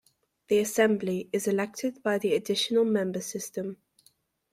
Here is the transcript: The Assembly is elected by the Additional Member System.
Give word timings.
The 0.47 0.57
Assembly 0.57 1.29
is 1.31 1.47
elected 1.47 2.01
by 2.01 2.17
the 2.17 2.33
Additional 2.33 2.83
Member 2.85 3.21
System. 3.21 3.77